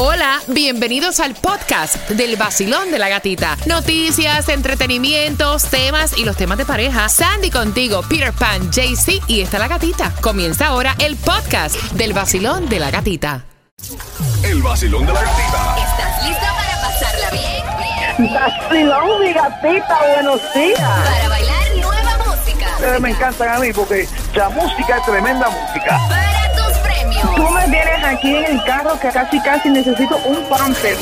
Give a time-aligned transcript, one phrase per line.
[0.00, 3.56] Hola, bienvenidos al podcast del vacilón de la gatita.
[3.66, 7.08] Noticias, entretenimientos, temas y los temas de pareja.
[7.08, 10.14] Sandy contigo, Peter Pan, JC y está la gatita.
[10.20, 13.44] Comienza ahora el podcast del vacilón de la gatita.
[14.44, 15.76] El vacilón de la gatita.
[15.78, 18.32] ¿Estás lista para pasarla bien?
[18.34, 20.80] Vacilón, mi gatita, buenos días.
[20.80, 22.66] Para bailar nueva música.
[22.76, 25.98] Ustedes me encantan a mí porque la música es tremenda música.
[26.08, 26.37] Para.
[27.22, 30.96] Tú me tienes aquí en el carro que casi casi necesito un pamper.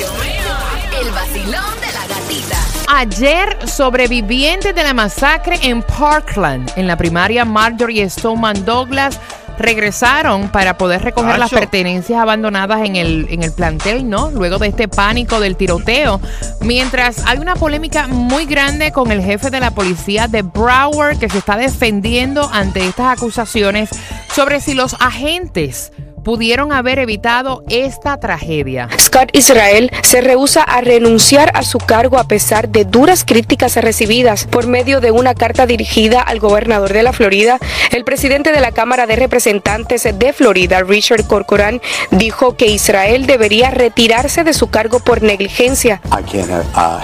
[1.01, 2.57] El vacilón de la gatita.
[2.89, 9.19] Ayer, sobrevivientes de la masacre en Parkland, en la primaria Marjorie Stoneman Douglas,
[9.59, 14.31] regresaron para poder recoger las pertenencias abandonadas en el, en el plantel, ¿no?
[14.31, 16.21] Luego de este pánico del tiroteo.
[16.61, 21.29] Mientras hay una polémica muy grande con el jefe de la policía de Broward que
[21.29, 23.91] se está defendiendo ante estas acusaciones
[24.35, 25.93] sobre si los agentes
[26.27, 28.89] pudieron haber evitado esta tragedia.
[28.99, 34.45] Scott Israel se rehúsa a renunciar a su cargo a pesar de duras críticas recibidas
[34.45, 37.61] por medio de una carta dirigida al gobernador de la Florida.
[37.93, 43.71] El presidente de la Cámara de Representantes de Florida, Richard Corcoran, dijo que Israel debería
[43.71, 46.01] retirarse de su cargo por negligencia.
[46.07, 46.51] I can't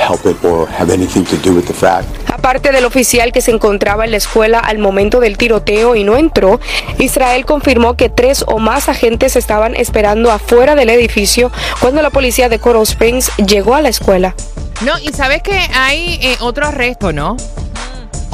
[0.01, 2.09] help it or have anything to do with the fact.
[2.29, 6.17] Aparte del oficial que se encontraba en la escuela al momento del tiroteo y no
[6.17, 6.59] entró,
[6.98, 12.49] Israel confirmó que tres o más agentes estaban esperando afuera del edificio cuando la policía
[12.49, 14.35] de Coral Springs llegó a la escuela.
[14.83, 17.37] No, y sabes que hay eh, otro arresto, ¿no?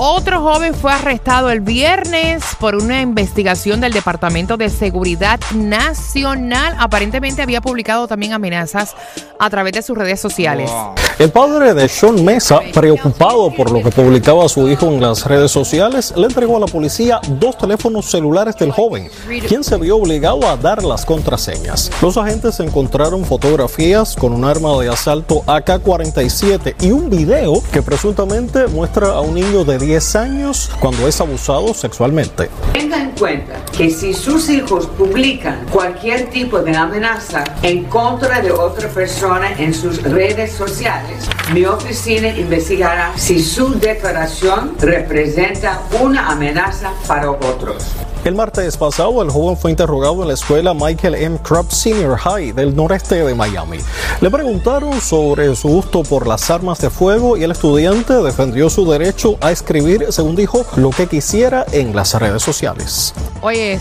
[0.00, 6.76] Otro joven fue arrestado el viernes por una investigación del Departamento de Seguridad Nacional.
[6.78, 8.94] Aparentemente había publicado también amenazas
[9.40, 10.70] a través de sus redes sociales.
[11.18, 15.50] El padre de Sean Mesa, preocupado por lo que publicaba su hijo en las redes
[15.50, 19.10] sociales, le entregó a la policía dos teléfonos celulares del joven,
[19.48, 21.90] quien se vio obligado a dar las contraseñas.
[22.00, 28.68] Los agentes encontraron fotografías con un arma de asalto AK-47 y un video que presuntamente
[28.68, 32.50] muestra a un niño de 10 años cuando es abusado sexualmente.
[32.72, 38.52] Tenga en cuenta que si sus hijos publican cualquier tipo de amenaza en contra de
[38.52, 46.92] otra persona en sus redes sociales, mi oficina investigará si su declaración representa una amenaza
[47.06, 47.86] para otros.
[48.24, 51.38] El martes pasado, el joven fue interrogado en la escuela Michael M.
[51.42, 53.78] Krupp Senior High del noreste de Miami.
[54.20, 58.90] Le preguntaron sobre su gusto por las armas de fuego y el estudiante defendió su
[58.90, 59.77] derecho a escribir,
[60.10, 63.14] según dijo, lo que quisiera en las redes sociales.
[63.40, 63.78] Oye,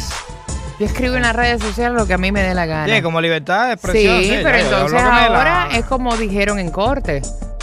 [0.80, 2.94] yo escribo en las redes sociales lo que a mí me dé la gana.
[2.96, 4.40] Sí, como libertad de Sí, expresión.
[4.44, 5.78] pero yo entonces ahora ah.
[5.78, 7.22] es como dijeron en corte.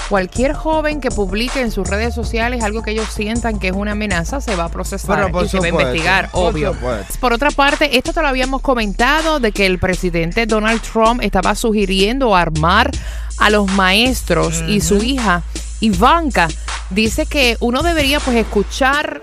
[0.09, 3.93] Cualquier joven que publique en sus redes sociales algo que ellos sientan que es una
[3.93, 6.75] amenaza se va a procesar Pero y se va a investigar, por obvio.
[6.75, 7.15] supuesto.
[7.21, 11.55] Por otra parte, esto te lo habíamos comentado de que el presidente Donald Trump estaba
[11.55, 12.91] sugiriendo armar
[13.39, 15.43] a los maestros y su hija
[15.81, 16.49] Ivanka
[16.91, 19.23] dice que uno debería pues escuchar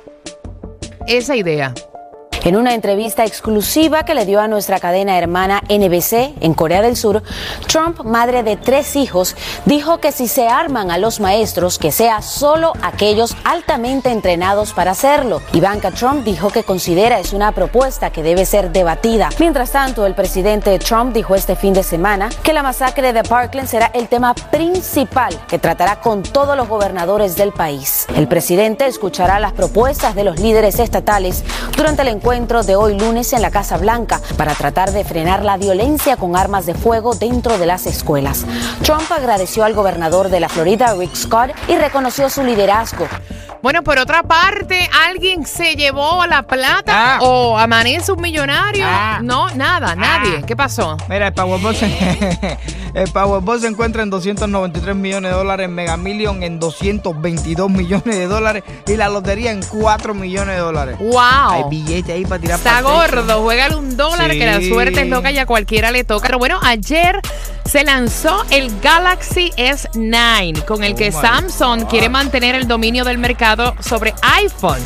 [1.08, 1.74] esa idea.
[2.44, 6.96] En una entrevista exclusiva que le dio a nuestra cadena hermana NBC en Corea del
[6.96, 7.22] Sur,
[7.68, 9.36] Trump, madre de tres hijos,
[9.66, 14.92] dijo que si se arman a los maestros, que sea solo aquellos altamente entrenados para
[14.92, 15.44] hacerlo.
[15.54, 19.30] Ivanka Trump dijo que considera es una propuesta que debe ser debatida.
[19.38, 23.68] Mientras tanto, el presidente Trump dijo este fin de semana que la masacre de Parkland
[23.68, 28.08] será el tema principal que tratará con todos los gobernadores del país.
[28.16, 31.44] El presidente escuchará las propuestas de los líderes estatales
[31.78, 35.58] durante el encuentro de hoy lunes en la Casa Blanca para tratar de frenar la
[35.58, 38.46] violencia con armas de fuego dentro de las escuelas.
[38.84, 43.06] Trump agradeció al gobernador de la Florida, Rick Scott, y reconoció su liderazgo.
[43.62, 47.20] Bueno, por otra parte, ¿alguien se llevó la plata Ah.
[47.22, 48.86] o amanece un millonario?
[48.88, 49.20] Ah.
[49.22, 50.38] No, nada, nadie.
[50.42, 50.46] Ah.
[50.48, 50.96] ¿Qué pasó?
[51.10, 51.86] Mira, el Powerball se,
[52.94, 58.28] el Powerball se encuentra en 293 millones de dólares, Mega Million en 222 millones de
[58.28, 60.98] dólares y la lotería en 4 millones de dólares.
[61.00, 61.08] Hay
[61.62, 61.70] ¡Wow!
[61.70, 65.38] billetes ahí para tirar Está gordo, juégale un dólar que la suerte es loca y
[65.38, 66.26] a cualquiera le toca.
[66.28, 67.20] Pero bueno, ayer
[67.66, 71.90] se lanzó el Galaxy S9, con el Oh que my Samsung God.
[71.90, 74.80] quiere mantener el dominio del mercado sobre iPhone.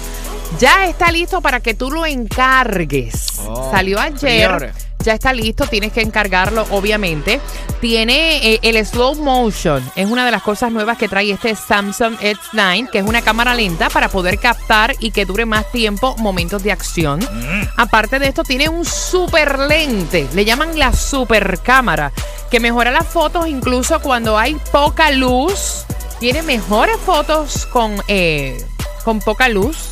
[0.59, 3.27] Ya está listo para que tú lo encargues.
[3.47, 4.19] Oh, Salió ayer.
[4.19, 4.84] señores.
[5.05, 7.39] Ya está listo, tienes que encargarlo, obviamente.
[7.79, 12.15] Tiene eh, el slow motion, es una de las cosas nuevas que trae este Samsung
[12.17, 16.63] S9, que es una cámara lenta para poder captar y que dure más tiempo momentos
[16.63, 17.19] de acción.
[17.77, 22.11] Aparte de esto, tiene un super lente, le llaman la super cámara,
[22.49, 25.85] que mejora las fotos incluso cuando hay poca luz.
[26.19, 28.65] Tiene mejores fotos con, eh,
[29.03, 29.89] con poca luz.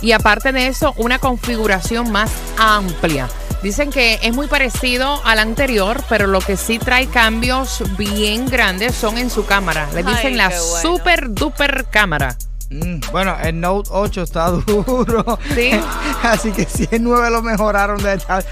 [0.00, 3.28] Y aparte de eso, una configuración más amplia.
[3.62, 8.94] Dicen que es muy parecido al anterior, pero lo que sí trae cambios bien grandes
[8.94, 9.88] son en su cámara.
[9.94, 10.64] Le Ay, dicen la bueno.
[10.80, 12.36] super duper cámara.
[12.70, 15.38] Mm, bueno, el Note 8 está duro.
[15.54, 15.70] Sí.
[16.22, 18.44] Así que si el 9 lo mejoraron de estar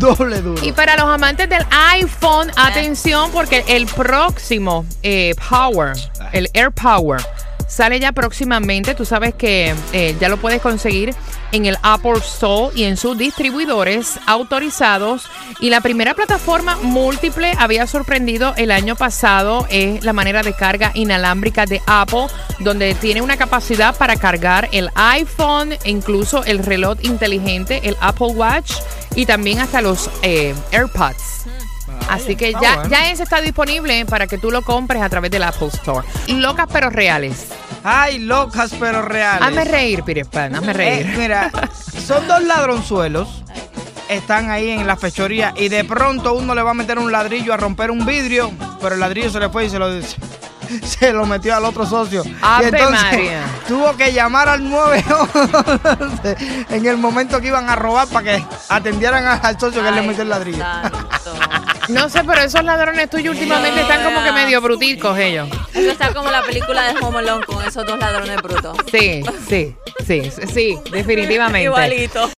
[0.00, 0.64] doble duro.
[0.64, 5.92] Y para los amantes del iPhone, atención porque el próximo eh, Power,
[6.32, 7.20] el Air Power,
[7.70, 8.94] sale ya próximamente.
[8.94, 11.14] Tú sabes que eh, ya lo puedes conseguir
[11.52, 15.28] en el Apple Store y en sus distribuidores autorizados.
[15.60, 20.90] Y la primera plataforma múltiple había sorprendido el año pasado es la manera de carga
[20.94, 22.26] inalámbrica de Apple,
[22.58, 28.72] donde tiene una capacidad para cargar el iPhone, incluso el reloj inteligente, el Apple Watch
[29.14, 31.46] y también hasta los eh, AirPods.
[32.08, 35.44] Así que ya, ya ese está disponible para que tú lo compres a través del
[35.44, 36.06] Apple Store.
[36.28, 37.48] Locas pero reales.
[37.84, 39.48] Ay, locas pero reales.
[39.48, 41.06] Hazme reír, Pirespan, hazme Eh, reír.
[41.18, 41.50] mira,
[42.06, 43.42] son dos ladronzuelos.
[44.08, 47.54] Están ahí en la fechoría y de pronto uno le va a meter un ladrillo
[47.54, 48.50] a romper un vidrio,
[48.80, 49.88] pero el ladrillo se le fue y se lo
[50.84, 52.22] se lo metió al otro socio.
[52.42, 53.42] Ave y entonces María.
[53.68, 56.36] tuvo que llamar al 911
[56.70, 60.02] en el momento que iban a robar para que atendieran a- al socio que le
[60.02, 60.64] metió el ladrillo.
[61.90, 65.48] No sé, pero esos ladrones tuyos últimamente están como que medio bruticos ellos.
[65.74, 68.76] Eso está como la película de Home Alone con esos dos ladrones brutos.
[68.90, 69.74] Sí, sí,
[70.06, 71.64] sí, sí, definitivamente.
[71.64, 72.28] Igualito.